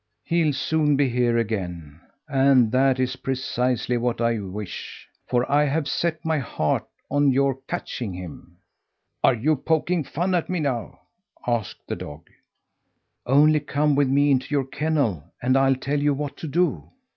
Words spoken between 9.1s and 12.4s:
"Are you poking fun at me now?" asked the dog.